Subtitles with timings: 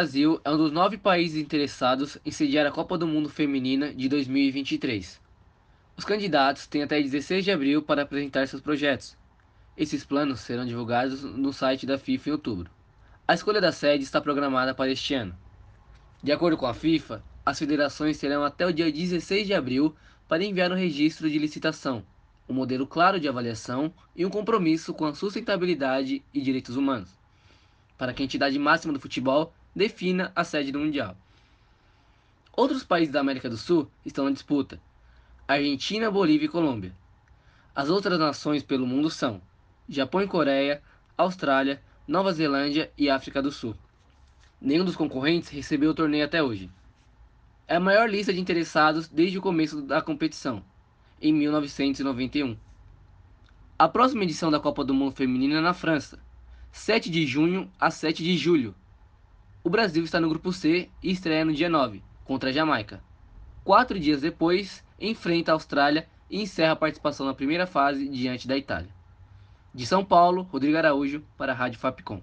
[0.00, 4.08] Brasil é um dos nove países interessados em sediar a Copa do Mundo Feminina de
[4.08, 5.20] 2023.
[5.94, 9.14] Os candidatos têm até 16 de abril para apresentar seus projetos.
[9.76, 12.70] Esses planos serão divulgados no site da FIFA em outubro.
[13.28, 15.36] A escolha da sede está programada para este ano.
[16.22, 19.94] De acordo com a FIFA, as federações terão até o dia 16 de abril
[20.26, 22.02] para enviar um registro de licitação,
[22.48, 27.18] um modelo claro de avaliação e um compromisso com a sustentabilidade e direitos humanos,
[27.98, 31.16] para que a entidade máxima do futebol defina a sede do Mundial.
[32.56, 34.80] Outros países da América do Sul estão na disputa:
[35.46, 36.94] Argentina, Bolívia e Colômbia.
[37.74, 39.40] As outras nações pelo mundo são
[39.88, 40.82] Japão e Coreia,
[41.16, 43.74] Austrália, Nova Zelândia e África do Sul.
[44.60, 46.70] Nenhum dos concorrentes recebeu o torneio até hoje.
[47.66, 50.62] É a maior lista de interessados desde o começo da competição,
[51.22, 52.56] em 1991.
[53.78, 56.18] A próxima edição da Copa do Mundo Feminina é na França,
[56.72, 58.74] 7 de junho a 7 de julho,
[59.62, 63.02] o Brasil está no grupo C e estreia no dia 9, contra a Jamaica.
[63.62, 68.56] Quatro dias depois, enfrenta a Austrália e encerra a participação na primeira fase diante da
[68.56, 68.88] Itália.
[69.74, 72.22] De São Paulo, Rodrigo Araújo para a Rádio Fapcom.